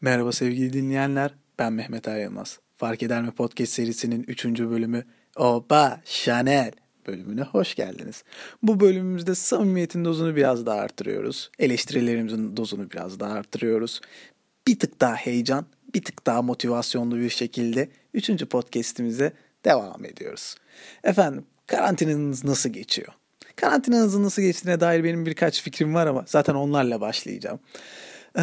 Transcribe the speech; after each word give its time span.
Merhaba 0.00 0.32
sevgili 0.32 0.72
dinleyenler, 0.72 1.34
ben 1.58 1.72
Mehmet 1.72 2.08
Ayyılmaz. 2.08 2.58
Fark 2.76 3.02
Eder 3.02 3.22
mi 3.22 3.30
Podcast 3.30 3.72
serisinin 3.72 4.24
3. 4.28 4.44
bölümü 4.44 5.04
Oba 5.36 6.00
Chanel 6.04 6.72
bölümüne 7.06 7.42
hoş 7.42 7.74
geldiniz. 7.74 8.24
Bu 8.62 8.80
bölümümüzde 8.80 9.34
samimiyetin 9.34 10.04
dozunu 10.04 10.36
biraz 10.36 10.66
daha 10.66 10.80
artırıyoruz. 10.80 11.50
Eleştirilerimizin 11.58 12.56
dozunu 12.56 12.90
biraz 12.90 13.20
daha 13.20 13.32
artırıyoruz. 13.32 14.00
Bir 14.66 14.78
tık 14.78 15.00
daha 15.00 15.14
heyecan, 15.14 15.66
bir 15.94 16.04
tık 16.04 16.26
daha 16.26 16.42
motivasyonlu 16.42 17.16
bir 17.16 17.30
şekilde 17.30 17.88
3. 18.14 18.44
podcastimize 18.44 19.32
devam 19.64 20.04
ediyoruz. 20.04 20.54
Efendim, 21.04 21.44
karantinanız 21.66 22.44
nasıl 22.44 22.70
geçiyor? 22.70 23.12
Karantinanızın 23.56 24.24
nasıl 24.24 24.42
geçtiğine 24.42 24.80
dair 24.80 25.04
benim 25.04 25.26
birkaç 25.26 25.62
fikrim 25.62 25.94
var 25.94 26.06
ama 26.06 26.24
zaten 26.26 26.54
onlarla 26.54 27.00
başlayacağım. 27.00 27.60
Ee, 28.38 28.42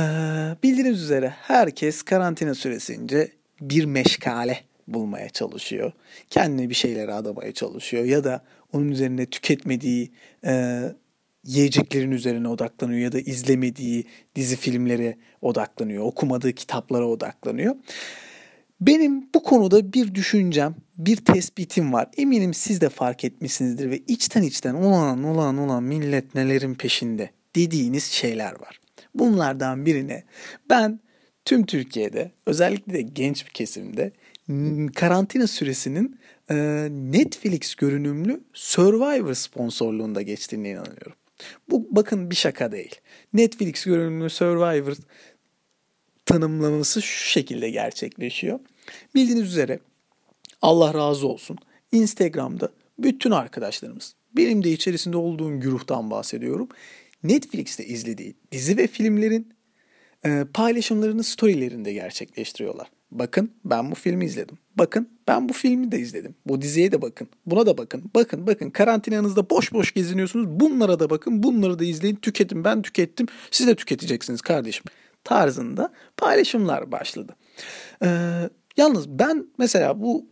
bildiğiniz 0.63 1.01
üzere 1.01 1.29
herkes 1.29 2.01
karantina 2.01 2.55
süresince 2.55 3.31
bir 3.61 3.85
meşgale 3.85 4.59
bulmaya 4.87 5.29
çalışıyor. 5.29 5.91
Kendine 6.29 6.69
bir 6.69 6.75
şeylere 6.75 7.13
adamaya 7.13 7.51
çalışıyor 7.51 8.03
ya 8.03 8.23
da 8.23 8.43
onun 8.73 8.89
üzerine 8.89 9.25
tüketmediği 9.25 10.11
e, 10.45 10.81
yiyeceklerin 11.45 12.11
üzerine 12.11 12.47
odaklanıyor 12.47 12.99
ya 12.99 13.11
da 13.11 13.19
izlemediği 13.19 14.05
dizi 14.35 14.55
filmlere 14.55 15.17
odaklanıyor, 15.41 16.03
okumadığı 16.03 16.53
kitaplara 16.53 17.07
odaklanıyor. 17.07 17.75
Benim 18.81 19.29
bu 19.35 19.43
konuda 19.43 19.93
bir 19.93 20.15
düşüncem, 20.15 20.75
bir 20.97 21.17
tespitim 21.17 21.93
var. 21.93 22.07
Eminim 22.17 22.53
siz 22.53 22.81
de 22.81 22.89
fark 22.89 23.25
etmişsinizdir 23.25 23.89
ve 23.89 23.97
içten 23.97 24.43
içten 24.43 24.73
ulan 24.73 25.23
ulan 25.23 25.57
ulan 25.57 25.83
millet 25.83 26.35
nelerin 26.35 26.75
peşinde 26.75 27.29
dediğiniz 27.55 28.03
şeyler 28.03 28.51
var. 28.51 28.84
Bunlardan 29.15 29.85
birine 29.85 30.23
ben 30.69 30.99
tüm 31.45 31.65
Türkiye'de 31.65 32.31
özellikle 32.45 32.93
de 32.93 33.01
genç 33.01 33.45
bir 33.45 33.51
kesimde 33.51 34.11
karantina 34.95 35.47
süresinin 35.47 36.19
e, 36.49 36.55
Netflix 36.91 37.75
görünümlü 37.75 38.43
Survivor 38.53 39.33
sponsorluğunda 39.33 40.21
geçtiğine 40.21 40.69
inanıyorum. 40.69 41.13
Bu 41.69 41.87
bakın 41.91 42.31
bir 42.31 42.35
şaka 42.35 42.71
değil. 42.71 42.95
Netflix 43.33 43.83
görünümlü 43.83 44.29
Survivor 44.29 44.95
tanımlaması 46.25 47.01
şu 47.01 47.29
şekilde 47.29 47.69
gerçekleşiyor. 47.69 48.59
Bildiğiniz 49.15 49.47
üzere 49.47 49.79
Allah 50.61 50.93
razı 50.93 51.27
olsun 51.27 51.57
Instagram'da 51.91 52.69
bütün 52.99 53.31
arkadaşlarımız 53.31 54.15
benim 54.37 54.63
de 54.63 54.71
içerisinde 54.71 55.17
olduğum 55.17 55.59
güruhtan 55.59 56.11
bahsediyorum. 56.11 56.69
Netflix'te 57.27 57.85
izlediği 57.85 58.35
dizi 58.51 58.77
ve 58.77 58.87
filmlerin 58.87 59.53
e, 60.25 60.45
paylaşımlarını 60.53 61.23
storylerinde 61.23 61.93
gerçekleştiriyorlar. 61.93 62.87
Bakın 63.11 63.51
ben 63.65 63.91
bu 63.91 63.95
filmi 63.95 64.25
izledim. 64.25 64.57
Bakın 64.75 65.09
ben 65.27 65.49
bu 65.49 65.53
filmi 65.53 65.91
de 65.91 65.99
izledim. 65.99 66.35
Bu 66.45 66.61
diziye 66.61 66.91
de 66.91 67.01
bakın. 67.01 67.27
Buna 67.45 67.65
da 67.65 67.77
bakın. 67.77 68.11
Bakın 68.15 68.47
bakın 68.47 68.69
karantinanızda 68.69 69.49
boş 69.49 69.73
boş 69.73 69.93
geziniyorsunuz. 69.93 70.47
Bunlara 70.47 70.99
da 70.99 71.09
bakın. 71.09 71.43
Bunları 71.43 71.79
da 71.79 71.83
izleyin. 71.83 72.15
Tüketin. 72.15 72.63
Ben 72.63 72.81
tükettim. 72.81 73.27
Siz 73.51 73.67
de 73.67 73.75
tüketeceksiniz 73.75 74.41
kardeşim. 74.41 74.83
Tarzında 75.23 75.91
paylaşımlar 76.17 76.91
başladı. 76.91 77.35
Ee, 78.03 78.09
yalnız 78.77 79.09
ben 79.09 79.47
mesela 79.57 80.01
bu 80.01 80.25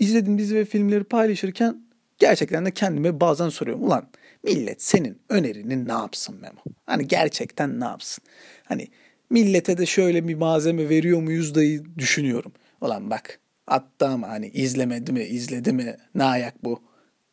izlediğim 0.00 0.38
dizi 0.38 0.54
ve 0.54 0.64
filmleri 0.64 1.04
paylaşırken 1.04 1.82
gerçekten 2.18 2.66
de 2.66 2.70
kendime 2.70 3.20
bazen 3.20 3.48
soruyorum. 3.48 3.84
Ulan 3.84 4.08
millet 4.44 4.82
senin 4.82 5.18
önerini 5.28 5.88
ne 5.88 5.92
yapsın 5.92 6.36
Memo? 6.40 6.60
Hani 6.86 7.08
gerçekten 7.08 7.80
ne 7.80 7.84
yapsın? 7.84 8.24
Hani 8.64 8.88
millete 9.30 9.78
de 9.78 9.86
şöyle 9.86 10.28
bir 10.28 10.34
malzeme 10.34 10.88
veriyor 10.88 11.22
muyuz 11.22 11.54
da 11.54 11.60
düşünüyorum. 11.98 12.52
Ulan 12.80 13.10
bak 13.10 13.40
attı 13.66 14.06
ama 14.06 14.28
hani 14.28 14.48
izlemedi 14.48 15.12
mi 15.12 15.22
izledi 15.22 15.72
mi 15.72 15.96
ne 16.14 16.24
ayak 16.24 16.64
bu 16.64 16.82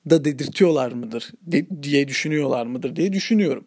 da 0.10 0.26
dedirtiyorlar 0.26 0.92
mıdır 0.92 1.32
diye 1.82 2.08
düşünüyorlar 2.08 2.66
mıdır 2.66 2.96
diye 2.96 3.14
düşünüyorum. 3.14 3.66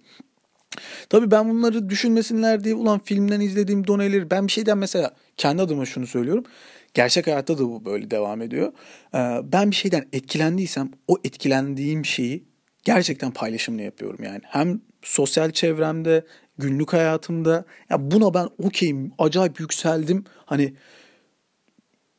Tabii 1.08 1.30
ben 1.30 1.50
bunları 1.50 1.88
düşünmesinler 1.88 2.64
diye 2.64 2.74
ulan 2.74 3.00
filmden 3.04 3.40
izlediğim 3.40 3.86
doneleri 3.86 4.30
ben 4.30 4.46
bir 4.46 4.52
şeyden 4.52 4.78
mesela 4.78 5.14
kendi 5.36 5.62
adıma 5.62 5.86
şunu 5.86 6.06
söylüyorum. 6.06 6.44
Gerçek 6.94 7.26
hayatta 7.26 7.58
da 7.58 7.64
bu 7.64 7.84
böyle 7.84 8.10
devam 8.10 8.42
ediyor. 8.42 8.72
Ee, 9.14 9.40
ben 9.52 9.70
bir 9.70 9.76
şeyden 9.76 10.08
etkilendiysem 10.12 10.90
o 11.08 11.16
etkilendiğim 11.24 12.04
şeyi 12.04 12.44
gerçekten 12.84 13.30
paylaşımla 13.30 13.82
yapıyorum 13.82 14.24
yani. 14.24 14.40
Hem 14.44 14.80
sosyal 15.02 15.50
çevremde, 15.50 16.24
günlük 16.58 16.92
hayatımda 16.92 17.64
ya 17.90 18.10
buna 18.10 18.34
ben 18.34 18.48
okeyim, 18.62 19.12
acayip 19.18 19.60
yükseldim. 19.60 20.24
Hani 20.46 20.74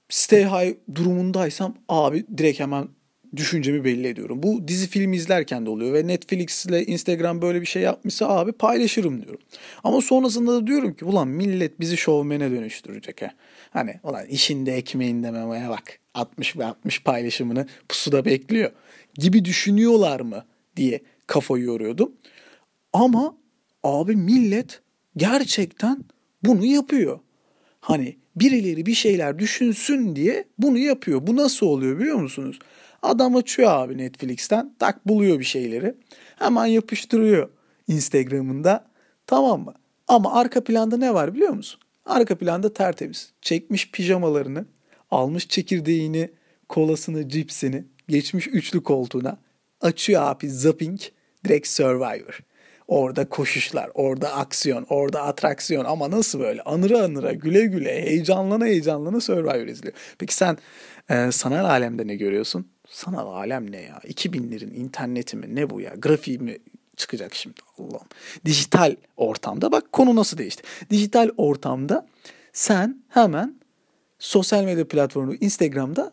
stay 0.09 0.43
high 0.43 0.75
durumundaysam 0.95 1.75
abi 1.89 2.25
direkt 2.37 2.59
hemen 2.59 2.87
düşüncemi 3.35 3.83
belli 3.83 4.07
ediyorum. 4.07 4.43
Bu 4.43 4.67
dizi 4.67 4.87
film 4.87 5.13
izlerken 5.13 5.65
de 5.65 5.69
oluyor 5.69 5.93
ve 5.93 6.07
Netflix 6.07 6.65
ile 6.65 6.85
Instagram 6.85 7.41
böyle 7.41 7.61
bir 7.61 7.65
şey 7.65 7.81
yapmışsa 7.81 8.29
abi 8.29 8.51
paylaşırım 8.51 9.23
diyorum. 9.23 9.41
Ama 9.83 10.01
sonrasında 10.01 10.53
da 10.53 10.67
diyorum 10.67 10.93
ki 10.93 11.05
ulan 11.05 11.27
millet 11.27 11.79
bizi 11.79 11.97
şovmene 11.97 12.51
dönüştürecek 12.51 13.21
ha. 13.21 13.31
Hani 13.69 13.99
ulan 14.03 14.25
işinde 14.25 14.75
ekmeğinde 14.75 15.31
memaya 15.31 15.69
bak 15.69 15.99
60 16.13 16.57
ve 16.57 16.65
60 16.65 17.03
paylaşımını 17.03 17.67
pusuda 17.89 18.25
bekliyor 18.25 18.71
gibi 19.15 19.45
düşünüyorlar 19.45 20.19
mı 20.19 20.45
diye 20.75 21.01
kafayı 21.27 21.63
yoruyordum. 21.63 22.11
Ama 22.93 23.35
abi 23.83 24.15
millet 24.15 24.81
gerçekten 25.17 26.05
bunu 26.43 26.65
yapıyor. 26.65 27.19
Hani 27.79 28.17
birileri 28.35 28.85
bir 28.85 28.93
şeyler 28.93 29.39
düşünsün 29.39 30.15
diye 30.15 30.45
bunu 30.57 30.77
yapıyor. 30.77 31.27
Bu 31.27 31.35
nasıl 31.35 31.65
oluyor 31.65 31.99
biliyor 31.99 32.17
musunuz? 32.17 32.59
Adam 33.01 33.35
açıyor 33.35 33.71
abi 33.71 33.97
Netflix'ten 33.97 34.73
tak 34.79 35.07
buluyor 35.07 35.39
bir 35.39 35.45
şeyleri. 35.45 35.95
Hemen 36.35 36.65
yapıştırıyor 36.65 37.49
Instagram'ında 37.87 38.87
tamam 39.27 39.61
mı? 39.61 39.73
Ama 40.07 40.33
arka 40.33 40.63
planda 40.63 40.97
ne 40.97 41.13
var 41.13 41.33
biliyor 41.33 41.53
musun? 41.53 41.79
Arka 42.05 42.37
planda 42.37 42.73
tertemiz. 42.73 43.33
Çekmiş 43.41 43.91
pijamalarını, 43.91 44.65
almış 45.11 45.47
çekirdeğini, 45.47 46.31
kolasını, 46.69 47.29
cipsini, 47.29 47.83
geçmiş 48.09 48.47
üçlü 48.47 48.83
koltuğuna. 48.83 49.37
Açıyor 49.81 50.21
abi 50.21 50.49
zapping, 50.49 50.99
direkt 51.45 51.67
Survivor. 51.67 52.39
Orada 52.87 53.29
koşuşlar, 53.29 53.89
orada 53.93 54.33
aksiyon, 54.33 54.85
orada 54.89 55.23
atraksiyon 55.23 55.85
ama 55.85 56.11
nasıl 56.11 56.39
böyle 56.39 56.61
anıra 56.61 57.03
anıra, 57.03 57.33
güle 57.33 57.65
güle, 57.65 58.01
heyecanlana 58.01 58.65
heyecanlana 58.65 59.21
Survivor 59.21 59.67
izliyor. 59.67 59.93
Peki 60.17 60.35
sen 60.35 60.57
e, 61.09 61.31
sanal 61.31 61.65
alemde 61.65 62.07
ne 62.07 62.15
görüyorsun? 62.15 62.67
Sanal 62.89 63.27
alem 63.27 63.71
ne 63.71 63.81
ya? 63.81 63.99
2000'lerin 64.03 64.73
interneti 64.73 65.37
mi? 65.37 65.55
Ne 65.55 65.69
bu 65.69 65.81
ya? 65.81 65.93
Grafiği 65.97 66.39
mi 66.39 66.57
çıkacak 66.97 67.35
şimdi? 67.35 67.55
Allah'ım. 67.79 68.07
Dijital 68.45 68.95
ortamda 69.17 69.71
bak 69.71 69.91
konu 69.91 70.15
nasıl 70.15 70.37
değişti. 70.37 70.63
Dijital 70.89 71.29
ortamda 71.37 72.07
sen 72.53 73.03
hemen 73.09 73.59
sosyal 74.19 74.63
medya 74.63 74.87
platformu 74.87 75.33
Instagram'da 75.33 76.11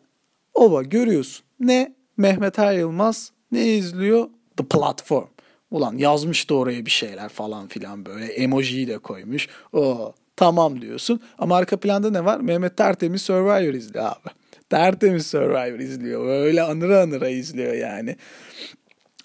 ova 0.54 0.82
görüyorsun. 0.82 1.44
Ne 1.60 1.94
Mehmet 2.16 2.58
Er 2.58 2.72
Yılmaz 2.72 3.32
ne 3.52 3.68
izliyor? 3.68 4.28
The 4.56 4.64
Platform. 4.64 5.26
Ulan 5.70 5.98
yazmış 5.98 6.50
da 6.50 6.54
oraya 6.54 6.86
bir 6.86 6.90
şeyler 6.90 7.28
falan 7.28 7.68
filan 7.68 8.06
böyle 8.06 8.24
emojiyi 8.24 8.88
de 8.88 8.98
koymuş. 8.98 9.48
O 9.72 10.14
tamam 10.36 10.80
diyorsun. 10.80 11.20
Ama 11.38 11.56
arka 11.56 11.76
planda 11.76 12.10
ne 12.10 12.24
var? 12.24 12.40
Mehmet 12.40 12.76
Tertemiz 12.76 13.22
Survivor 13.22 13.74
izliyor 13.74 14.04
abi. 14.04 14.34
Tertemiz 14.70 15.26
Survivor 15.26 15.78
izliyor. 15.78 16.26
Öyle 16.26 16.62
anıra 16.62 17.00
anıra 17.00 17.28
izliyor 17.28 17.74
yani. 17.74 18.16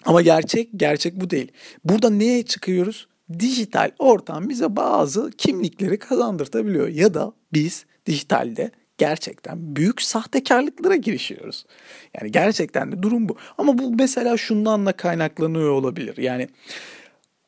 Ama 0.04 0.22
gerçek, 0.22 0.68
gerçek 0.76 1.20
bu 1.20 1.30
değil. 1.30 1.52
Burada 1.84 2.10
neye 2.10 2.42
çıkıyoruz? 2.42 3.08
Dijital 3.38 3.90
ortam 3.98 4.48
bize 4.48 4.76
bazı 4.76 5.30
kimlikleri 5.30 5.98
kazandırtabiliyor. 5.98 6.88
Ya 6.88 7.14
da 7.14 7.32
biz 7.52 7.86
dijitalde 8.06 8.70
gerçekten 8.98 9.76
büyük 9.76 10.02
sahtekarlıklara 10.02 10.96
girişiyoruz. 10.96 11.64
Yani 12.20 12.32
gerçekten 12.32 12.92
de 12.92 13.02
durum 13.02 13.28
bu. 13.28 13.36
Ama 13.58 13.78
bu 13.78 13.94
mesela 13.98 14.36
şundan 14.36 14.86
da 14.86 14.92
kaynaklanıyor 14.92 15.70
olabilir. 15.70 16.16
Yani 16.16 16.48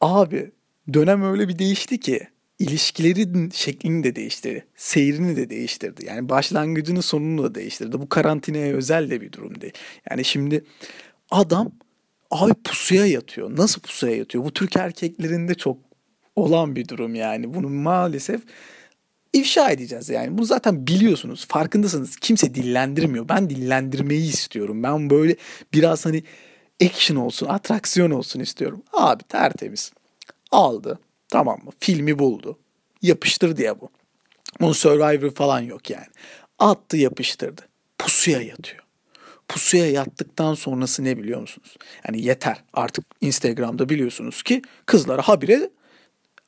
abi 0.01 0.51
dönem 0.93 1.23
öyle 1.23 1.49
bir 1.49 1.59
değişti 1.59 2.01
ki 2.01 2.29
ilişkilerin 2.59 3.51
şeklini 3.51 4.05
de 4.05 4.17
değiştirdi. 4.17 4.67
Seyrini 4.77 5.37
de 5.37 5.51
değiştirdi. 5.51 6.07
Yani 6.07 6.29
başlangıcını 6.29 7.03
sonunu 7.03 7.43
da 7.43 7.55
değiştirdi. 7.55 8.01
Bu 8.01 8.09
karantinaya 8.09 8.75
özel 8.75 9.11
de 9.11 9.21
bir 9.21 9.33
durum 9.33 9.61
değil. 9.61 9.73
Yani 10.11 10.25
şimdi 10.25 10.65
adam 11.31 11.73
abi 12.31 12.55
pusuya 12.55 13.07
yatıyor. 13.07 13.57
Nasıl 13.57 13.81
pusuya 13.81 14.17
yatıyor? 14.17 14.45
Bu 14.45 14.53
Türk 14.53 14.77
erkeklerinde 14.77 15.55
çok 15.55 15.79
olan 16.37 16.77
bir 16.77 16.89
durum 16.89 17.15
yani. 17.15 17.55
Bunu 17.55 17.69
maalesef 17.69 18.41
ifşa 19.33 19.71
edeceğiz 19.71 20.09
yani. 20.09 20.39
Bunu 20.39 20.47
zaten 20.47 20.87
biliyorsunuz. 20.87 21.47
Farkındasınız. 21.49 22.17
Kimse 22.17 22.55
dillendirmiyor. 22.55 23.29
Ben 23.29 23.51
dillendirmeyi 23.51 24.33
istiyorum. 24.33 24.83
Ben 24.83 25.11
böyle 25.11 25.37
biraz 25.75 26.07
hani 26.07 26.23
action 26.85 27.17
olsun, 27.17 27.47
atraksiyon 27.47 28.11
olsun 28.11 28.41
istiyorum. 28.41 28.83
Abi 28.93 29.23
tertemiz. 29.23 29.93
Aldı. 30.51 30.99
Tamam 31.29 31.59
mı? 31.65 31.71
Filmi 31.81 32.19
buldu. 32.19 32.59
Yapıştır 33.03 33.57
diye 33.57 33.81
bu. 33.81 33.89
Bunun 34.61 34.73
Survivor 34.73 35.31
falan 35.31 35.61
yok 35.61 35.91
yani. 35.91 36.07
Attı 36.59 36.97
yapıştırdı. 36.97 37.63
Pusuya 37.99 38.41
yatıyor. 38.41 38.85
Pusuya 39.49 39.91
yattıktan 39.91 40.55
sonrası 40.55 41.05
ne 41.05 41.19
biliyor 41.19 41.41
musunuz? 41.41 41.77
Yani 42.09 42.25
yeter 42.25 42.65
artık 42.73 43.05
Instagram'da 43.21 43.89
biliyorsunuz 43.89 44.43
ki 44.43 44.63
kızlara 44.87 45.23
habire 45.23 45.71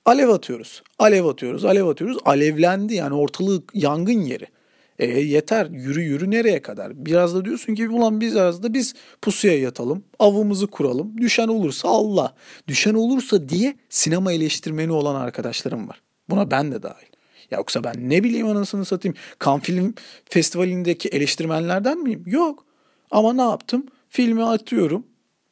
alev 0.04 0.28
atıyoruz. 0.28 0.82
Alev 0.98 1.24
atıyoruz, 1.24 1.64
alev 1.64 1.86
atıyoruz. 1.86 2.18
Alevlendi 2.24 2.94
yani 2.94 3.14
ortalık 3.14 3.70
yangın 3.74 4.20
yeri. 4.20 4.46
E 4.98 5.06
yeter 5.06 5.66
yürü 5.66 6.02
yürü 6.02 6.30
nereye 6.30 6.62
kadar? 6.62 7.06
Biraz 7.06 7.34
da 7.34 7.44
diyorsun 7.44 7.74
ki 7.74 7.88
ulan 7.88 8.20
biz 8.20 8.34
biraz 8.34 8.62
da 8.62 8.74
biz 8.74 8.94
pusuya 9.22 9.58
yatalım. 9.58 10.04
Avımızı 10.18 10.66
kuralım. 10.66 11.18
Düşen 11.18 11.48
olursa 11.48 11.88
Allah. 11.88 12.34
Düşen 12.68 12.94
olursa 12.94 13.48
diye 13.48 13.76
sinema 13.88 14.32
eleştirmeni 14.32 14.92
olan 14.92 15.14
arkadaşlarım 15.14 15.88
var. 15.88 16.02
Buna 16.30 16.50
ben 16.50 16.72
de 16.72 16.82
dahil. 16.82 17.06
Ya 17.50 17.58
yoksa 17.58 17.84
ben 17.84 17.94
ne 18.10 18.24
bileyim 18.24 18.46
anasını 18.46 18.84
satayım. 18.84 19.16
Kan 19.38 19.60
Film 19.60 19.94
Festivali'ndeki 20.24 21.08
eleştirmenlerden 21.08 21.98
miyim? 21.98 22.24
Yok. 22.26 22.64
Ama 23.10 23.32
ne 23.32 23.42
yaptım? 23.42 23.86
Filmi 24.08 24.44
atıyorum. 24.44 25.06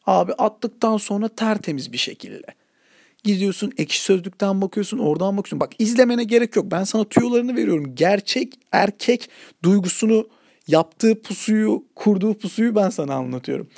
Abi 0.07 0.33
attıktan 0.33 0.97
sonra 0.97 1.29
tertemiz 1.29 1.93
bir 1.93 1.99
şekilde. 1.99 2.47
Gidiyorsun 3.25 3.73
ekşi 3.79 4.01
sözlükten 4.01 4.63
bakıyorsun 4.63 4.99
oradan 4.99 5.37
bakıyorsun. 5.37 5.61
Bak 5.61 5.73
izlemene 5.79 6.25
gerek 6.25 6.57
yok. 6.57 6.71
Ben 6.71 6.85
sana 6.85 7.05
tüyolarını 7.05 7.57
veriyorum. 7.57 7.95
Gerçek 7.95 8.55
erkek 8.73 9.29
duygusunu 9.63 10.29
yaptığı 10.69 11.23
pusuyu, 11.23 11.85
kurduğu 11.95 12.39
pusuyu 12.39 12.75
ben 12.75 12.91
sana 12.91 13.15
anlatıyorum. 13.15 13.69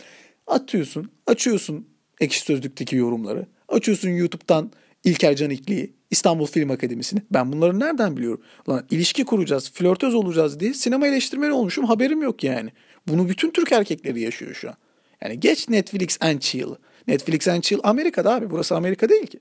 Atıyorsun, 0.46 1.10
açıyorsun 1.26 1.86
ekşi 2.20 2.40
sözlükteki 2.40 2.96
yorumları. 2.96 3.46
Açıyorsun 3.68 4.08
YouTube'dan 4.08 4.70
İlker 5.04 5.36
Canikli'yi, 5.36 5.92
İstanbul 6.10 6.46
Film 6.46 6.70
Akademisi'ni. 6.70 7.22
Ben 7.30 7.52
bunları 7.52 7.80
nereden 7.80 8.16
biliyorum? 8.16 8.40
Lan 8.68 8.86
ilişki 8.90 9.24
kuracağız, 9.24 9.70
flörtöz 9.72 10.14
olacağız 10.14 10.60
diye 10.60 10.74
sinema 10.74 11.06
eleştirmeni 11.06 11.52
olmuşum 11.52 11.84
haberim 11.84 12.22
yok 12.22 12.44
yani. 12.44 12.70
Bunu 13.08 13.28
bütün 13.28 13.50
Türk 13.50 13.72
erkekleri 13.72 14.20
yaşıyor 14.20 14.54
şu 14.54 14.68
an. 14.68 14.74
Yani 15.22 15.40
geç 15.40 15.68
Netflix 15.68 16.18
and 16.20 16.38
chill. 16.38 16.68
Netflix 17.08 17.48
and 17.48 17.60
chill 17.60 17.78
Amerika'da 17.82 18.34
abi. 18.34 18.50
Burası 18.50 18.76
Amerika 18.76 19.08
değil 19.08 19.26
ki. 19.26 19.40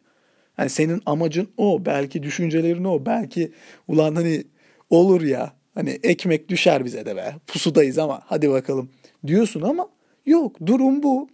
Yani 0.58 0.69
senin 0.69 1.02
amacın 1.06 1.50
o. 1.58 1.86
Belki 1.86 2.24
düşüncelerin 2.24 2.84
o. 2.84 3.06
Belki 3.06 3.52
ulan 3.88 4.16
hani 4.16 4.44
olur 4.90 5.22
ya. 5.22 5.54
Hani 5.75 6.00
ekmek 6.04 6.50
düşer 6.50 6.86
bize 6.86 7.06
de 7.06 7.16
be. 7.16 7.36
Pusudayız 7.48 7.98
ama 7.98 8.22
hadi 8.25 8.50
bakalım 8.50 8.90
diyorsun 9.28 9.62
ama 9.62 9.90
yok 10.25 10.56
durum 10.66 11.04
bu. 11.04 11.30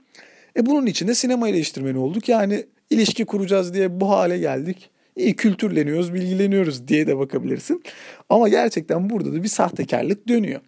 E 0.58 0.66
bunun 0.66 0.86
için 0.86 1.08
de 1.08 1.16
sinema 1.16 1.50
eleştirmeni 1.50 1.98
olduk. 1.98 2.30
Yani 2.30 2.66
ilişki 2.90 3.26
kuracağız 3.26 3.74
diye 3.74 4.00
bu 4.00 4.10
hale 4.10 4.38
geldik. 4.38 4.90
İyi 5.16 5.36
kültürleniyoruz, 5.36 6.14
bilgileniyoruz 6.14 6.88
diye 6.88 7.08
de 7.08 7.18
bakabilirsin. 7.18 7.84
Ama 8.30 8.50
gerçekten 8.50 9.10
burada 9.10 9.34
da 9.34 9.44
bir 9.44 9.48
sahtekarlık 9.48 10.28
dönüyor. 10.28 10.62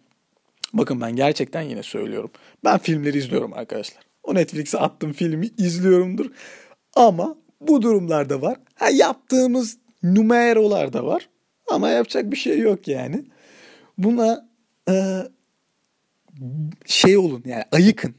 Bakın 0.72 1.00
ben 1.00 1.16
gerçekten 1.16 1.62
yine 1.62 1.82
söylüyorum. 1.82 2.30
Ben 2.64 2.78
filmleri 2.78 3.18
izliyorum 3.18 3.52
arkadaşlar. 3.52 4.09
O 4.22 4.34
Netflix'e 4.34 4.78
attığım 4.78 5.12
filmi 5.12 5.50
izliyorumdur. 5.58 6.30
Ama 6.96 7.36
bu 7.60 7.82
durumlarda 7.82 8.42
var. 8.42 8.56
Ha, 8.74 8.88
yaptığımız 8.90 9.78
numerolar 10.02 10.92
da 10.92 11.06
var. 11.06 11.28
Ama 11.70 11.88
yapacak 11.88 12.32
bir 12.32 12.36
şey 12.36 12.58
yok 12.58 12.88
yani. 12.88 13.24
Buna 13.98 14.48
e, 14.88 14.94
şey 16.86 17.16
olun 17.16 17.42
yani 17.46 17.64
ayıkın. 17.72 18.14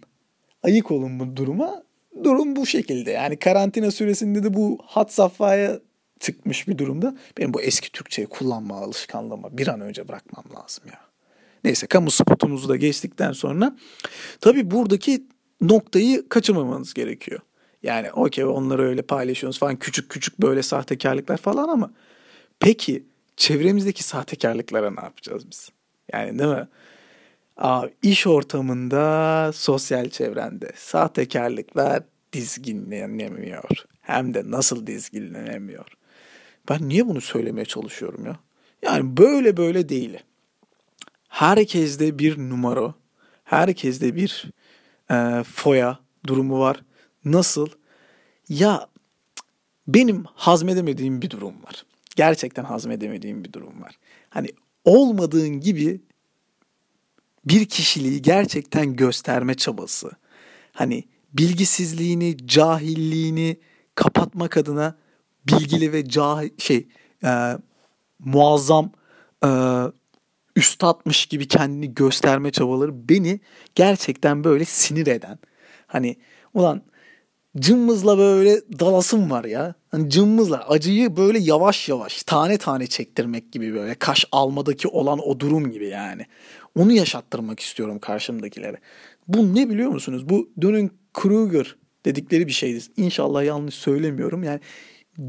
Ayık 0.64 0.92
olun 0.92 1.20
bu 1.20 1.36
duruma. 1.36 1.84
Durum 2.24 2.56
bu 2.56 2.66
şekilde. 2.66 3.12
Yani 3.12 3.40
karantina 3.40 3.92
süresinde 3.92 4.44
de 4.44 4.54
bu 4.54 4.78
hat 4.86 5.14
safhaya 5.14 5.80
çıkmış 6.20 6.68
bir 6.68 6.78
durumda. 6.78 7.16
Benim 7.38 7.54
bu 7.54 7.62
eski 7.62 7.92
Türkçeyi 7.92 8.28
kullanma 8.28 8.78
alışkanlığıma 8.78 9.58
bir 9.58 9.68
an 9.68 9.82
önce 9.82 10.08
bırakmam 10.08 10.46
lazım 10.56 10.84
ya. 10.88 11.00
Neyse 11.64 11.88
kamu 11.88 12.12
spotumuzu 12.12 12.70
da 12.70 12.76
geçtikten 12.76 13.32
sonra 13.32 13.76
tabii 14.42 14.72
buradaki 14.72 15.24
noktayı 15.62 16.30
kaçırmamanız 16.30 16.94
gerekiyor. 16.94 17.40
Yani 17.84 18.12
okey 18.12 18.46
onları 18.46 18.82
öyle 18.84 19.02
paylaşıyorsunuz 19.02 19.60
falan 19.60 19.76
küçük 19.76 20.10
küçük 20.10 20.42
böyle 20.42 20.64
sahtekarlıklar 20.64 21.38
falan 21.38 21.70
ama 21.70 21.92
peki 22.60 23.04
çevremizdeki 23.38 24.04
sahtekarlıklara 24.04 24.92
ne 24.92 25.02
yapacağız 25.02 25.44
biz? 25.52 25.70
Yani 26.14 26.40
değil 26.40 26.50
mi? 26.50 26.68
Aa, 27.58 27.88
iş 28.02 28.28
ortamında, 28.28 29.52
sosyal 29.54 30.10
çevrende 30.10 30.72
sahtekarlıklar 30.76 32.04
dizginlenemiyor. 32.34 33.70
Hem 34.02 34.34
de 34.34 34.44
nasıl 34.46 34.88
dizginlenemiyor. 34.88 35.86
Ben 36.70 36.90
niye 36.90 37.08
bunu 37.08 37.22
söylemeye 37.22 37.66
çalışıyorum 37.66 38.26
ya? 38.26 38.40
Yani 38.82 39.18
böyle 39.18 39.58
böyle 39.58 39.90
değil. 39.90 40.18
Herkeste 41.30 42.20
bir 42.20 42.38
numara, 42.38 42.94
herkeste 43.44 44.16
bir 44.16 44.52
e, 45.12 45.44
foya 45.44 46.00
durumu 46.28 46.60
var. 46.60 46.84
Nasıl? 47.26 47.68
Ya 48.50 48.88
benim 49.88 50.24
hazmedemediğim 50.24 51.22
bir 51.22 51.30
durum 51.30 51.64
var. 51.64 51.86
Gerçekten 52.16 52.64
hazmedemediğim 52.64 53.44
bir 53.44 53.54
durum 53.54 53.82
var. 53.82 54.00
Hani 54.30 54.48
olmadığın 54.86 55.60
gibi 55.60 56.02
bir 57.46 57.66
kişiliği 57.66 58.22
gerçekten 58.22 58.96
gösterme 58.96 59.54
çabası. 59.54 60.12
Hani 60.72 61.04
bilgisizliğini, 61.34 62.48
cahilliğini 62.48 63.58
kapatmak 63.96 64.58
adına 64.58 64.96
bilgili 65.48 65.94
ve 65.94 66.10
cahil 66.10 66.50
şey 66.58 66.88
e, 67.24 67.58
muazzam 68.20 68.92
e, 69.46 69.50
üstatmış 70.62 71.26
gibi 71.26 71.48
kendini 71.48 71.94
gösterme 71.94 72.52
çabaları 72.52 73.10
beni 73.10 73.40
gerçekten 73.76 74.44
böyle 74.44 74.66
sinir 74.66 75.08
eden. 75.08 75.40
Hani 75.88 76.16
ulan 76.54 76.82
cımbızla 77.60 78.18
böyle 78.18 78.62
dalasım 78.80 79.32
var 79.32 79.44
ya. 79.44 79.76
Hani 79.92 80.10
cımbızla 80.10 80.70
acıyı 80.70 81.18
böyle 81.18 81.40
yavaş 81.40 81.90
yavaş 81.90 82.24
tane 82.24 82.58
tane 82.58 82.88
çektirmek 82.88 83.52
gibi 83.52 83.74
böyle 83.74 83.96
kaş 83.96 84.26
almadaki 84.32 84.88
olan 84.88 85.20
o 85.20 85.40
durum 85.40 85.72
gibi 85.72 85.88
yani. 85.88 86.26
Onu 86.76 86.92
yaşattırmak 86.92 87.60
istiyorum 87.60 88.00
karşımdakilere. 88.00 88.78
Bu 89.28 89.56
ne 89.56 89.70
biliyor 89.70 89.90
musunuz? 89.90 90.30
Bu 90.30 90.50
Dunning 90.62 90.92
Kruger 91.14 91.76
dedikleri 92.06 92.48
bir 92.48 92.52
şeydir. 92.52 92.92
İnşallah 92.98 93.44
yanlış 93.44 93.76
söylemiyorum. 93.76 94.44
Yani 94.44 94.60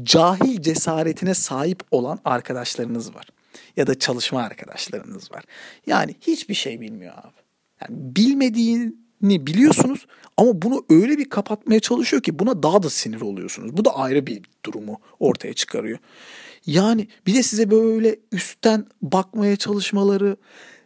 cahil 0.03 0.61
cesaretine 0.61 1.33
sahip 1.33 1.83
olan 1.91 2.19
arkadaşlarınız 2.25 3.15
var 3.15 3.32
ya 3.77 3.87
da 3.87 3.99
çalışma 3.99 4.41
arkadaşlarınız 4.41 5.31
var. 5.31 5.43
Yani 5.87 6.15
hiçbir 6.21 6.53
şey 6.53 6.81
bilmiyor 6.81 7.13
abi. 7.17 7.43
Yani 7.81 8.15
bilmediğini 8.15 9.47
biliyorsunuz 9.47 10.05
ama 10.37 10.61
bunu 10.61 10.85
öyle 10.89 11.17
bir 11.17 11.29
kapatmaya 11.29 11.79
çalışıyor 11.79 12.23
ki 12.23 12.39
buna 12.39 12.63
daha 12.63 12.83
da 12.83 12.89
sinir 12.89 13.21
oluyorsunuz. 13.21 13.77
Bu 13.77 13.85
da 13.85 13.95
ayrı 13.95 14.27
bir 14.27 14.41
durumu 14.65 14.99
ortaya 15.19 15.53
çıkarıyor. 15.53 15.99
Yani 16.65 17.07
bir 17.27 17.35
de 17.35 17.43
size 17.43 17.71
böyle 17.71 18.15
üstten 18.31 18.85
bakmaya 19.01 19.55
çalışmaları 19.55 20.37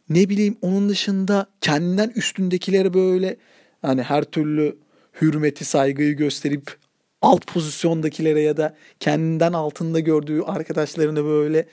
ne 0.09 0.29
bileyim 0.29 0.57
onun 0.61 0.89
dışında 0.89 1.47
kendinden 1.61 2.11
üstündekilere 2.15 2.93
böyle 2.93 3.37
hani 3.81 4.03
her 4.03 4.23
türlü 4.23 4.77
hürmeti 5.21 5.65
saygıyı 5.65 6.17
gösterip 6.17 6.77
alt 7.21 7.47
pozisyondakilere 7.47 8.41
ya 8.41 8.57
da 8.57 8.75
kendinden 8.99 9.53
altında 9.53 9.99
gördüğü 9.99 10.41
arkadaşlarına 10.41 11.23
böyle 11.25 11.65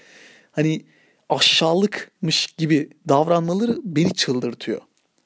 hani 0.54 0.84
aşağılıkmış 1.28 2.46
gibi 2.46 2.90
davranmaları 3.08 3.78
beni 3.84 4.14
çıldırtıyor. 4.14 4.80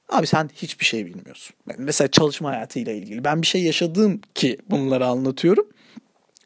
Abi 0.09 0.27
sen 0.27 0.51
hiçbir 0.55 0.85
şey 0.85 1.07
bilmiyorsun. 1.07 1.57
Mesela 1.79 2.09
çalışma 2.09 2.51
hayatıyla 2.51 2.93
ilgili 2.93 3.25
ben 3.25 3.43
bir 3.43 3.47
şey 3.47 3.63
yaşadığım 3.63 4.21
ki 4.35 4.59
bunları 4.71 5.07
anlatıyorum. 5.07 5.67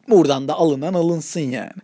Buradan 0.08 0.48
da 0.48 0.54
alınan 0.54 0.94
alınsın 0.94 1.40
yani. 1.40 1.82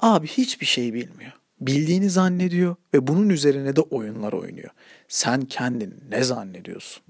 Abi 0.00 0.26
hiçbir 0.26 0.66
şey 0.66 0.94
bilmiyor. 0.94 1.32
Bildiğini 1.60 2.10
zannediyor 2.10 2.76
ve 2.94 3.06
bunun 3.06 3.28
üzerine 3.28 3.76
de 3.76 3.80
oyunlar 3.80 4.32
oynuyor. 4.32 4.70
Sen 5.08 5.40
kendini 5.40 5.94
ne 6.10 6.24
zannediyorsun? 6.24 7.02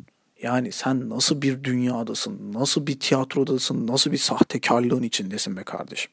Yani 0.43 0.73
sen 0.73 1.09
nasıl 1.09 1.43
bir 1.43 1.65
dünyadasın, 1.65 2.53
nasıl 2.53 2.87
bir 2.87 3.01
tiyatrodasın, 3.01 3.87
nasıl 3.87 4.13
bir 4.13 4.19
sahtekarlığın 4.19 5.03
içindesin 5.03 5.57
be 5.57 5.63
kardeşim. 5.63 6.11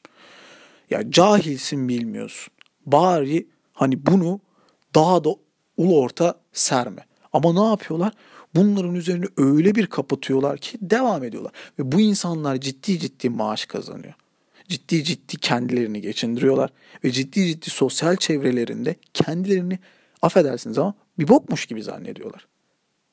Ya 0.90 1.10
cahilsin 1.10 1.88
bilmiyorsun. 1.88 2.52
Bari 2.86 3.46
hani 3.72 4.06
bunu 4.06 4.40
daha 4.94 5.24
da 5.24 5.30
ulu 5.76 6.00
orta 6.00 6.40
serme. 6.52 7.06
Ama 7.32 7.52
ne 7.52 7.68
yapıyorlar? 7.68 8.12
Bunların 8.54 8.94
üzerine 8.94 9.26
öyle 9.36 9.74
bir 9.74 9.86
kapatıyorlar 9.86 10.58
ki 10.58 10.78
devam 10.80 11.24
ediyorlar. 11.24 11.52
Ve 11.78 11.92
bu 11.92 12.00
insanlar 12.00 12.56
ciddi 12.56 12.98
ciddi 12.98 13.30
maaş 13.30 13.66
kazanıyor. 13.66 14.14
Ciddi 14.68 15.04
ciddi 15.04 15.36
kendilerini 15.36 16.00
geçindiriyorlar. 16.00 16.70
Ve 17.04 17.10
ciddi 17.10 17.46
ciddi 17.46 17.70
sosyal 17.70 18.16
çevrelerinde 18.16 18.96
kendilerini 19.14 19.78
affedersiniz 20.22 20.78
ama 20.78 20.94
bir 21.18 21.28
bokmuş 21.28 21.66
gibi 21.66 21.82
zannediyorlar. 21.82 22.46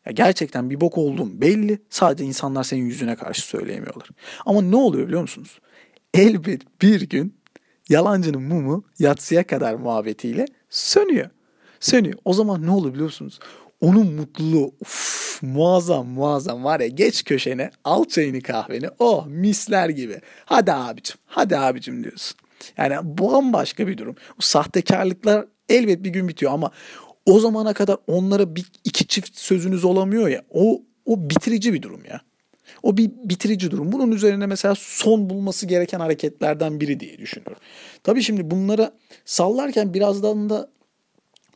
Ya 0.05 0.11
gerçekten 0.11 0.69
bir 0.69 0.81
bok 0.81 0.97
olduğun 0.97 1.41
belli. 1.41 1.79
Sadece 1.89 2.25
insanlar 2.25 2.63
senin 2.63 2.85
yüzüne 2.85 3.15
karşı 3.15 3.41
söyleyemiyorlar. 3.41 4.09
Ama 4.45 4.61
ne 4.61 4.75
oluyor 4.75 5.07
biliyor 5.07 5.21
musunuz? 5.21 5.59
Elbet 6.13 6.81
bir 6.81 7.01
gün 7.09 7.33
yalancının 7.93 8.41
mumu 8.41 8.83
yatsıya 8.99 9.47
kadar 9.47 9.73
muhabbetiyle 9.73 10.45
sönüyor. 10.69 11.29
Sönüyor. 11.79 12.19
O 12.25 12.33
zaman 12.33 12.65
ne 12.65 12.71
olur 12.71 12.93
biliyorsunuz? 12.93 13.39
Onun 13.81 14.13
mutluluğu 14.13 14.75
uf, 14.81 15.39
muazzam 15.43 16.07
muazzam 16.07 16.63
var 16.63 16.79
ya 16.79 16.87
geç 16.87 17.23
köşene 17.23 17.71
al 17.83 18.05
çayını 18.05 18.41
kahveni 18.41 18.89
oh 18.99 19.25
misler 19.27 19.89
gibi. 19.89 20.21
Hadi 20.45 20.73
abicim 20.73 21.17
hadi 21.25 21.57
abicim 21.57 22.03
diyorsun. 22.03 22.37
Yani 22.77 22.95
bambaşka 23.03 23.87
bir 23.87 23.97
durum. 23.97 24.15
O 24.31 24.39
sahtekarlıklar 24.39 25.45
elbet 25.69 26.03
bir 26.03 26.09
gün 26.09 26.27
bitiyor 26.27 26.51
ama 26.51 26.71
o 27.25 27.39
zamana 27.39 27.73
kadar 27.73 27.97
onlara 28.07 28.55
bir 28.55 28.65
iki 28.83 29.07
çift 29.07 29.37
sözünüz 29.37 29.83
olamıyor 29.83 30.27
ya. 30.27 30.43
O 30.49 30.81
o 31.05 31.29
bitirici 31.29 31.73
bir 31.73 31.81
durum 31.81 32.05
ya. 32.05 32.21
O 32.83 32.97
bir 32.97 33.11
bitirici 33.23 33.71
durum. 33.71 33.91
Bunun 33.91 34.11
üzerine 34.11 34.45
mesela 34.45 34.75
son 34.77 35.29
bulması 35.29 35.65
gereken 35.65 35.99
hareketlerden 35.99 36.79
biri 36.79 36.99
diye 36.99 37.17
düşünüyorum. 37.17 37.61
Tabii 38.03 38.23
şimdi 38.23 38.51
bunlara 38.51 38.93
sallarken 39.25 39.93
birazdan 39.93 40.49
da 40.49 40.69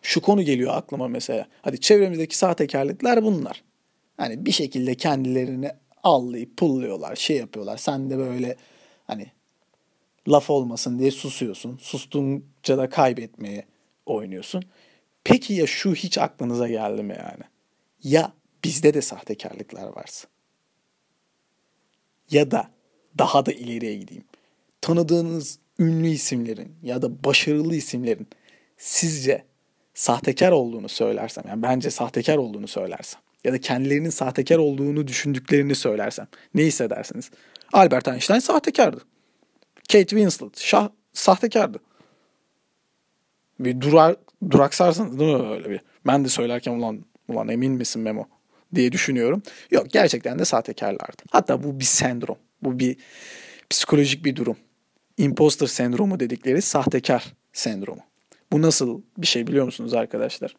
şu 0.01 0.21
konu 0.21 0.41
geliyor 0.41 0.73
aklıma 0.75 1.07
mesela. 1.07 1.47
Hadi 1.61 1.81
çevremizdeki 1.81 2.37
sahtekarlıklar 2.37 3.23
bunlar. 3.23 3.63
Hani 4.17 4.45
bir 4.45 4.51
şekilde 4.51 4.95
kendilerini 4.95 5.71
allayıp 6.03 6.57
pulluyorlar, 6.57 7.15
şey 7.15 7.37
yapıyorlar. 7.37 7.77
Sen 7.77 8.09
de 8.09 8.17
böyle 8.17 8.55
hani 9.07 9.31
laf 10.27 10.49
olmasın 10.49 10.99
diye 10.99 11.11
susuyorsun. 11.11 11.77
Sustunca 11.81 12.77
da 12.77 12.89
kaybetmeye 12.89 13.65
oynuyorsun. 14.05 14.63
Peki 15.23 15.53
ya 15.53 15.67
şu 15.67 15.93
hiç 15.93 16.17
aklınıza 16.17 16.67
geldi 16.67 17.03
mi 17.03 17.15
yani? 17.19 17.43
Ya 18.03 18.33
bizde 18.63 18.93
de 18.93 19.01
sahtekarlıklar 19.01 19.87
varsa? 19.87 20.27
Ya 22.31 22.51
da 22.51 22.71
daha 23.17 23.45
da 23.45 23.51
ileriye 23.51 23.95
gideyim. 23.95 24.23
Tanıdığınız 24.81 25.59
ünlü 25.79 26.07
isimlerin 26.07 26.75
ya 26.83 27.01
da 27.01 27.23
başarılı 27.23 27.75
isimlerin 27.75 28.27
sizce 28.77 29.45
sahtekar 29.93 30.51
olduğunu 30.51 30.89
söylersem 30.89 31.43
yani 31.47 31.63
bence 31.63 31.91
sahtekar 31.91 32.37
olduğunu 32.37 32.67
söylersem 32.67 33.21
ya 33.43 33.53
da 33.53 33.61
kendilerinin 33.61 34.09
sahtekar 34.09 34.57
olduğunu 34.57 35.07
düşündüklerini 35.07 35.75
söylersem 35.75 36.27
ne 36.53 36.63
hissedersiniz? 36.63 37.31
Albert 37.73 38.07
Einstein 38.07 38.39
sahtekardı. 38.39 39.01
Kate 39.91 40.07
Winslet 40.07 40.59
şah, 40.59 40.89
sahtekardı. 41.13 41.79
Bir 43.59 43.81
durar, 43.81 44.15
duraksarsınız 44.51 45.19
değil 45.19 45.35
mi 45.35 45.49
öyle 45.49 45.69
bir? 45.69 45.81
Ben 46.07 46.23
de 46.23 46.29
söylerken 46.29 46.71
ulan, 46.71 47.05
ulan 47.27 47.47
emin 47.47 47.71
misin 47.71 48.01
Memo 48.01 48.27
diye 48.75 48.91
düşünüyorum. 48.91 49.43
Yok 49.71 49.89
gerçekten 49.89 50.39
de 50.39 50.45
sahtekarlardı. 50.45 51.23
Hatta 51.31 51.63
bu 51.63 51.79
bir 51.79 51.85
sendrom. 51.85 52.37
Bu 52.61 52.79
bir 52.79 52.97
psikolojik 53.69 54.25
bir 54.25 54.35
durum. 54.35 54.57
Imposter 55.17 55.67
sendromu 55.67 56.19
dedikleri 56.19 56.61
sahtekar 56.61 57.33
sendromu. 57.53 58.01
Bu 58.51 58.61
nasıl 58.61 59.01
bir 59.17 59.27
şey 59.27 59.47
biliyor 59.47 59.65
musunuz 59.65 59.93
arkadaşlar? 59.93 60.55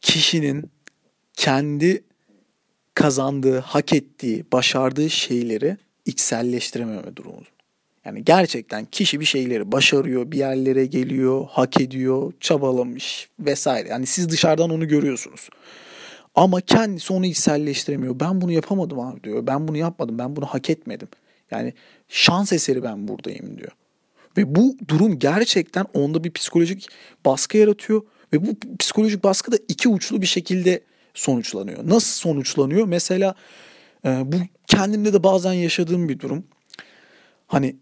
Kişinin 0.00 0.70
kendi 1.32 2.04
kazandığı, 2.94 3.58
hak 3.58 3.92
ettiği, 3.92 4.44
başardığı 4.52 5.10
şeyleri 5.10 5.76
içselleştirememe 6.04 7.16
durumu. 7.16 7.42
Yani 8.04 8.24
gerçekten 8.24 8.84
kişi 8.84 9.20
bir 9.20 9.24
şeyleri 9.24 9.72
başarıyor, 9.72 10.30
bir 10.30 10.38
yerlere 10.38 10.86
geliyor, 10.86 11.46
hak 11.50 11.80
ediyor, 11.80 12.32
çabalamış 12.40 13.28
vesaire. 13.40 13.88
Yani 13.88 14.06
siz 14.06 14.28
dışarıdan 14.28 14.70
onu 14.70 14.88
görüyorsunuz. 14.88 15.48
Ama 16.36 16.60
kendisi 16.60 17.12
onu 17.12 17.26
içselleştiremiyor. 17.26 18.20
Ben 18.20 18.40
bunu 18.40 18.52
yapamadım 18.52 19.00
abi 19.00 19.24
diyor. 19.24 19.46
Ben 19.46 19.68
bunu 19.68 19.76
yapmadım. 19.76 20.18
Ben 20.18 20.36
bunu 20.36 20.46
hak 20.46 20.70
etmedim. 20.70 21.08
Yani 21.50 21.74
şans 22.08 22.52
eseri 22.52 22.82
ben 22.82 23.08
buradayım 23.08 23.58
diyor. 23.58 23.72
Ve 24.36 24.54
bu 24.54 24.76
durum 24.88 25.18
gerçekten 25.18 25.86
onda 25.94 26.24
bir 26.24 26.30
psikolojik 26.30 26.88
baskı 27.24 27.58
yaratıyor. 27.58 28.02
Ve 28.32 28.46
bu 28.46 28.50
psikolojik 28.78 29.24
baskı 29.24 29.52
da 29.52 29.56
iki 29.68 29.88
uçlu 29.88 30.22
bir 30.22 30.26
şekilde 30.26 30.80
sonuçlanıyor. 31.14 31.88
Nasıl 31.88 32.20
sonuçlanıyor? 32.20 32.86
Mesela 32.86 33.34
e, 34.04 34.08
bu 34.24 34.36
kendimde 34.66 35.12
de 35.12 35.22
bazen 35.22 35.52
yaşadığım 35.52 36.08
bir 36.08 36.18
durum. 36.18 36.44
Hani 37.46 37.76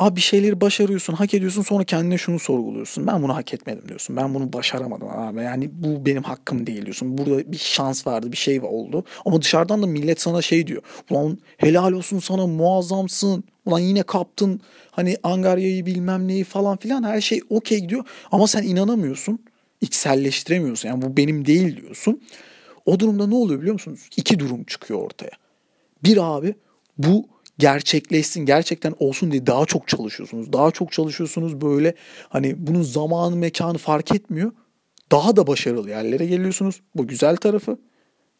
Abi 0.00 0.16
bir 0.16 0.20
şeyleri 0.20 0.60
başarıyorsun, 0.60 1.14
hak 1.14 1.34
ediyorsun 1.34 1.62
sonra 1.62 1.84
kendine 1.84 2.18
şunu 2.18 2.38
sorguluyorsun. 2.38 3.06
Ben 3.06 3.22
bunu 3.22 3.36
hak 3.36 3.54
etmedim 3.54 3.88
diyorsun. 3.88 4.16
Ben 4.16 4.34
bunu 4.34 4.52
başaramadım 4.52 5.08
abi. 5.08 5.42
Yani 5.42 5.70
bu 5.72 6.06
benim 6.06 6.22
hakkım 6.22 6.66
değil 6.66 6.82
diyorsun. 6.82 7.18
Burada 7.18 7.52
bir 7.52 7.58
şans 7.58 8.06
vardı, 8.06 8.32
bir 8.32 8.36
şey 8.36 8.60
oldu. 8.60 9.04
Ama 9.24 9.42
dışarıdan 9.42 9.82
da 9.82 9.86
millet 9.86 10.20
sana 10.20 10.42
şey 10.42 10.66
diyor. 10.66 10.82
Ulan 11.10 11.38
helal 11.56 11.92
olsun 11.92 12.18
sana 12.18 12.46
muazzamsın. 12.46 13.44
Ulan 13.66 13.78
yine 13.78 14.02
kaptın 14.02 14.60
hani 14.90 15.16
Angarya'yı 15.22 15.86
bilmem 15.86 16.28
neyi 16.28 16.44
falan 16.44 16.76
filan 16.76 17.02
her 17.02 17.20
şey 17.20 17.40
okey 17.50 17.78
gidiyor. 17.78 18.04
Ama 18.32 18.46
sen 18.46 18.62
inanamıyorsun. 18.62 19.38
İçselleştiremiyorsun. 19.80 20.88
Yani 20.88 21.02
bu 21.02 21.16
benim 21.16 21.46
değil 21.46 21.76
diyorsun. 21.76 22.22
O 22.86 23.00
durumda 23.00 23.26
ne 23.26 23.34
oluyor 23.34 23.60
biliyor 23.60 23.72
musunuz? 23.72 24.08
İki 24.16 24.38
durum 24.38 24.64
çıkıyor 24.64 25.00
ortaya. 25.00 25.32
Bir 26.04 26.36
abi 26.36 26.54
bu 26.98 27.26
gerçekleşsin, 27.60 28.46
gerçekten 28.46 28.94
olsun 28.98 29.32
diye 29.32 29.46
daha 29.46 29.66
çok 29.66 29.88
çalışıyorsunuz. 29.88 30.52
Daha 30.52 30.70
çok 30.70 30.92
çalışıyorsunuz 30.92 31.60
böyle 31.60 31.94
hani 32.28 32.66
bunun 32.66 32.82
zamanı, 32.82 33.36
mekanı 33.36 33.78
fark 33.78 34.14
etmiyor. 34.14 34.52
Daha 35.12 35.36
da 35.36 35.46
başarılı 35.46 35.90
yerlere 35.90 36.26
geliyorsunuz. 36.26 36.80
Bu 36.94 37.06
güzel 37.06 37.36
tarafı. 37.36 37.78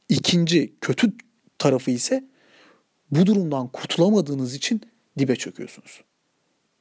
İkinci 0.09 0.75
kötü 0.81 1.13
tarafı 1.59 1.91
ise 1.91 2.25
bu 3.11 3.27
durumdan 3.27 3.69
kurtulamadığınız 3.69 4.55
için 4.55 4.81
dibe 5.19 5.37
çöküyorsunuz. 5.37 6.01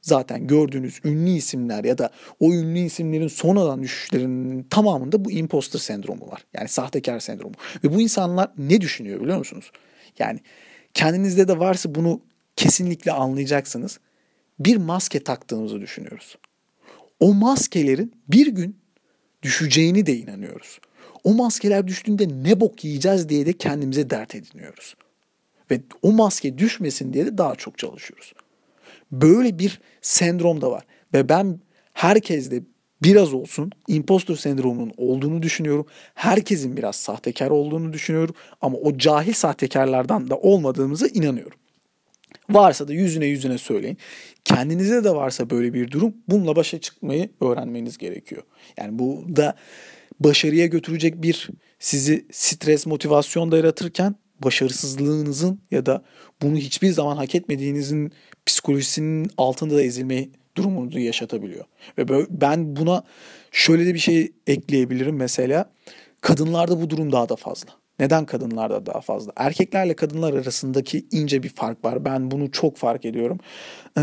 Zaten 0.02 0.46
gördüğünüz 0.46 1.00
ünlü 1.04 1.30
isimler 1.30 1.84
ya 1.84 1.98
da 1.98 2.10
o 2.40 2.52
ünlü 2.52 2.78
isimlerin 2.78 3.28
sonradan 3.28 3.82
düşüşlerinin 3.82 4.62
tamamında 4.62 5.24
bu 5.24 5.30
imposter 5.30 5.78
sendromu 5.78 6.30
var. 6.30 6.44
Yani 6.54 6.68
sahtekar 6.68 7.20
sendromu. 7.20 7.54
Ve 7.84 7.94
bu 7.94 8.00
insanlar 8.00 8.50
ne 8.58 8.80
düşünüyor 8.80 9.20
biliyor 9.20 9.38
musunuz? 9.38 9.72
Yani 10.18 10.40
kendinizde 10.94 11.48
de 11.48 11.58
varsa 11.58 11.94
bunu 11.94 12.20
kesinlikle 12.60 13.12
anlayacaksınız. 13.12 14.00
Bir 14.58 14.76
maske 14.76 15.24
taktığımızı 15.24 15.80
düşünüyoruz. 15.80 16.38
O 17.20 17.34
maskelerin 17.34 18.12
bir 18.28 18.46
gün 18.46 18.76
düşeceğini 19.42 20.06
de 20.06 20.16
inanıyoruz. 20.16 20.80
O 21.24 21.34
maskeler 21.34 21.86
düştüğünde 21.86 22.28
ne 22.42 22.60
bok 22.60 22.84
yiyeceğiz 22.84 23.28
diye 23.28 23.46
de 23.46 23.52
kendimize 23.52 24.10
dert 24.10 24.34
ediniyoruz. 24.34 24.94
Ve 25.70 25.80
o 26.02 26.12
maske 26.12 26.58
düşmesin 26.58 27.12
diye 27.12 27.26
de 27.26 27.38
daha 27.38 27.54
çok 27.54 27.78
çalışıyoruz. 27.78 28.32
Böyle 29.12 29.58
bir 29.58 29.80
sendrom 30.02 30.60
da 30.60 30.70
var. 30.70 30.84
Ve 31.14 31.28
ben 31.28 31.60
herkeste 31.92 32.62
biraz 33.02 33.34
olsun 33.34 33.72
impostor 33.88 34.36
sendromunun 34.36 34.92
olduğunu 34.96 35.42
düşünüyorum. 35.42 35.86
Herkesin 36.14 36.76
biraz 36.76 36.96
sahtekar 36.96 37.50
olduğunu 37.50 37.92
düşünüyorum. 37.92 38.34
Ama 38.60 38.78
o 38.78 38.98
cahil 38.98 39.32
sahtekarlardan 39.32 40.30
da 40.30 40.36
olmadığımıza 40.36 41.06
inanıyorum. 41.06 41.59
Varsa 42.50 42.88
da 42.88 42.92
yüzüne 42.92 43.26
yüzüne 43.26 43.58
söyleyin. 43.58 43.98
Kendinize 44.44 45.04
de 45.04 45.10
varsa 45.14 45.50
böyle 45.50 45.74
bir 45.74 45.90
durum 45.90 46.14
bununla 46.28 46.56
başa 46.56 46.80
çıkmayı 46.80 47.30
öğrenmeniz 47.40 47.98
gerekiyor. 47.98 48.42
Yani 48.78 48.98
bu 48.98 49.24
da 49.36 49.56
başarıya 50.20 50.66
götürecek 50.66 51.22
bir 51.22 51.48
sizi 51.78 52.26
stres, 52.30 52.86
motivasyon 52.86 53.52
da 53.52 53.56
yaratırken 53.56 54.14
başarısızlığınızın 54.44 55.60
ya 55.70 55.86
da 55.86 56.02
bunu 56.42 56.56
hiçbir 56.56 56.90
zaman 56.90 57.16
hak 57.16 57.34
etmediğinizin 57.34 58.12
psikolojisinin 58.46 59.30
altında 59.36 59.74
da 59.74 59.82
ezilmeyi 59.82 60.30
durumunu 60.56 60.98
yaşatabiliyor. 60.98 61.64
Ve 61.98 62.26
ben 62.30 62.76
buna 62.76 63.02
şöyle 63.52 63.86
de 63.86 63.94
bir 63.94 63.98
şey 63.98 64.32
ekleyebilirim 64.46 65.16
mesela. 65.16 65.70
Kadınlarda 66.20 66.82
bu 66.82 66.90
durum 66.90 67.12
daha 67.12 67.28
da 67.28 67.36
fazla. 67.36 67.79
Neden 68.00 68.26
kadınlarda 68.26 68.86
daha 68.86 69.00
fazla? 69.00 69.32
Erkeklerle 69.36 69.96
kadınlar 69.96 70.34
arasındaki 70.34 71.06
ince 71.10 71.42
bir 71.42 71.48
fark 71.48 71.84
var. 71.84 72.04
Ben 72.04 72.30
bunu 72.30 72.50
çok 72.50 72.76
fark 72.76 73.04
ediyorum. 73.04 73.38
Ee, 73.98 74.02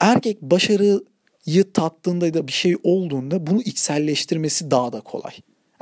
erkek 0.00 0.42
başarıyı 0.42 1.72
tattığında 1.74 2.26
ya 2.26 2.34
da 2.34 2.46
bir 2.46 2.52
şey 2.52 2.76
olduğunda 2.82 3.46
bunu 3.46 3.62
içselleştirmesi 3.62 4.70
daha 4.70 4.92
da 4.92 5.00
kolay. 5.00 5.32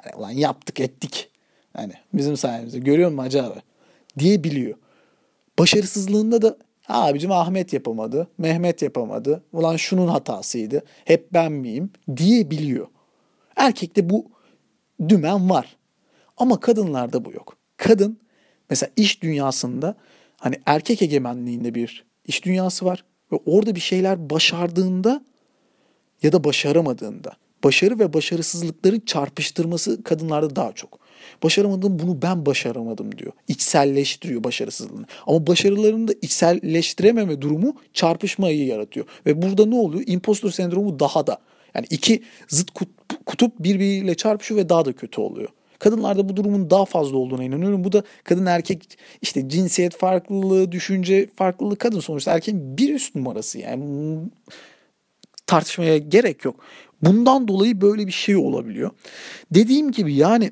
Yani 0.05 0.17
ulan 0.17 0.31
yaptık 0.31 0.81
ettik. 0.81 1.31
Yani 1.79 1.93
bizim 2.15 2.37
sayemizde 2.37 2.79
görüyor 2.79 3.11
musun 3.11 3.25
acaba? 3.25 3.55
Diyebiliyor. 4.19 4.77
Başarısızlığında 5.59 6.43
da 6.43 6.57
abicim 6.89 7.33
Ahmet 7.33 7.73
yapamadı, 7.73 8.29
Mehmet 8.39 8.83
yapamadı. 8.83 9.43
Ulan 9.53 9.77
şunun 9.77 10.09
hatasıydı. 10.09 10.83
Hep 11.05 11.33
ben 11.33 11.53
miyim? 11.53 11.91
Diyebiliyor. 12.17 12.87
Erkekte 13.57 14.11
bu 14.11 14.27
dümen 15.09 15.51
var. 15.51 15.77
Ama 16.37 16.61
kadınlarda 16.61 17.25
bu 17.25 17.33
yok. 17.33 17.57
Kadın 17.77 18.19
mesela 18.71 18.91
iş 18.97 19.23
dünyasında 19.23 19.95
hani 20.37 20.57
erkek 20.67 21.03
egemenliğinde 21.03 21.75
bir 21.75 22.05
iş 22.27 22.45
dünyası 22.45 22.85
var 22.85 23.05
ve 23.33 23.37
orada 23.47 23.75
bir 23.75 23.81
şeyler 23.81 24.31
başardığında 24.31 25.25
ya 26.23 26.33
da 26.33 26.45
başaramadığında 26.45 27.33
başarı 27.65 27.99
ve 27.99 28.13
başarısızlıkların 28.13 29.01
çarpıştırması 29.01 30.03
kadınlarda 30.03 30.57
daha 30.57 30.73
çok. 30.73 31.05
Başaramadım 31.43 31.99
bunu 31.99 32.23
ben 32.23 32.47
başaramadım 32.47 33.19
diyor. 33.19 33.33
İçselleştiriyor 33.49 34.45
başarısızlığını. 34.45 35.07
Ama 35.27 35.47
başarılarını 35.47 36.09
da 36.09 36.13
içselleştirememe 36.23 37.41
durumu 37.43 37.77
çarpışmayı 37.93 38.67
yaratıyor. 38.67 39.07
Ve 39.27 39.43
burada 39.43 39.67
ne 39.67 39.75
oluyor? 39.75 40.05
Impostor 40.07 40.51
sendromu 40.51 40.99
daha 40.99 41.27
da. 41.27 41.39
Yani 41.75 41.87
iki 41.91 42.23
zıt 42.49 42.71
kutup 43.27 43.59
birbiriyle 43.59 44.15
çarpışıyor 44.15 44.61
ve 44.61 44.69
daha 44.69 44.85
da 44.85 44.93
kötü 44.93 45.21
oluyor. 45.21 45.49
Kadınlarda 45.85 46.29
bu 46.29 46.37
durumun 46.37 46.71
daha 46.71 46.85
fazla 46.85 47.17
olduğuna 47.17 47.45
inanıyorum. 47.45 47.85
Bu 47.85 47.93
da 47.93 48.03
kadın 48.25 48.47
erkek 48.47 48.99
işte 49.23 49.49
cinsiyet 49.49 49.97
farklılığı, 49.97 50.73
düşünce 50.73 51.29
farklılığı 51.37 51.77
kadın 51.77 52.01
sonuçta 52.01 52.33
erkeğin 52.33 52.79
bir 52.79 52.95
üst 52.95 53.15
numarası 53.15 53.59
yani 53.59 54.19
tartışmaya 55.47 55.99
gerek 55.99 56.45
yok. 56.45 56.61
Bundan 57.03 57.49
dolayı 57.49 57.81
böyle 57.81 58.07
bir 58.07 58.13
şey 58.13 58.37
olabiliyor. 58.37 58.91
Dediğim 59.51 59.93
gibi 59.93 60.15
yani 60.15 60.51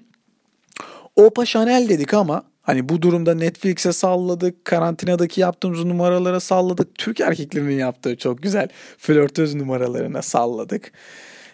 Opa 1.16 1.44
Chanel 1.44 1.88
dedik 1.88 2.14
ama 2.14 2.42
hani 2.62 2.88
bu 2.88 3.02
durumda 3.02 3.34
Netflix'e 3.34 3.92
salladık, 3.92 4.64
karantinadaki 4.64 5.40
yaptığımız 5.40 5.84
numaralara 5.84 6.40
salladık, 6.40 6.94
Türk 6.94 7.20
erkeklerinin 7.20 7.78
yaptığı 7.78 8.16
çok 8.16 8.42
güzel 8.42 8.68
flörtöz 8.98 9.54
numaralarına 9.54 10.22
salladık. 10.22 10.92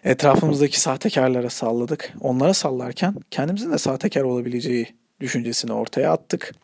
Etrafımızdaki 0.05 0.81
sahtekarlara 0.81 1.51
salladık. 1.51 2.13
Onlara 2.21 2.55
sallarken 2.55 3.15
kendimizin 3.31 3.73
de 3.73 3.79
sahtekar 3.79 4.23
olabileceği 4.23 4.87
düşüncesini 5.21 5.73
ortaya 5.73 6.13
attık. 6.13 6.55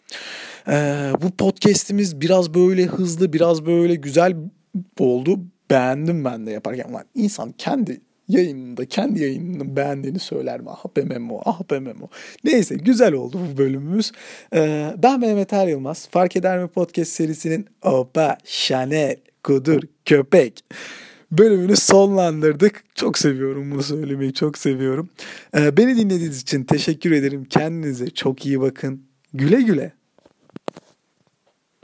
Ee, 0.69 1.13
bu 1.23 1.31
podcast'imiz 1.31 2.21
biraz 2.21 2.55
böyle 2.55 2.85
hızlı, 2.85 3.33
biraz 3.33 3.67
böyle 3.67 3.95
güzel 3.95 4.37
oldu. 4.99 5.41
Beğendim 5.71 6.25
ben 6.25 6.47
de 6.47 6.51
yaparken. 6.51 6.93
Lan 6.93 7.05
insan 7.15 7.53
kendi 7.53 8.01
yayınında, 8.29 8.87
kendi 8.87 9.23
yayınını 9.23 9.77
beğendiğini 9.77 10.19
söyler 10.19 10.61
mi? 10.61 10.67
Ah 10.71 10.85
be 10.97 11.03
Memo, 11.03 11.41
ah 11.45 11.61
be 11.71 11.81
Memo. 11.81 12.09
Neyse 12.45 12.75
güzel 12.75 13.13
oldu 13.13 13.41
bu 13.53 13.59
bölümümüz. 13.59 14.13
Ee, 14.55 14.95
ben 15.03 15.21
Mehmet 15.21 15.53
Er 15.53 15.69
Yılmaz. 15.69 16.09
Fark 16.11 16.37
Eder 16.37 16.59
mi 16.59 16.69
Podcast 16.69 17.13
serisinin 17.13 17.67
Opa, 17.83 18.39
Chanel, 18.45 19.17
Kudur, 19.43 19.83
Köpek 20.05 20.65
bölümünü 21.39 21.77
sonlandırdık. 21.77 22.85
Çok 22.95 23.19
seviyorum 23.19 23.71
bunu 23.71 23.83
söylemeyi 23.83 24.35
çok 24.35 24.59
seviyorum. 24.59 25.09
Ee, 25.57 25.77
beni 25.77 25.97
dinlediğiniz 25.97 26.43
için 26.43 26.65
teşekkür 26.65 27.13
ederim. 27.13 27.45
Kendinize 27.45 28.11
çok 28.11 28.47
iyi 28.47 28.61
bakın. 28.61 29.03
Güle 29.35 29.63
güle. 29.63 29.93